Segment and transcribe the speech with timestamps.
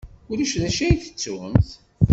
[0.31, 1.69] Ulac d acu ay tettumt?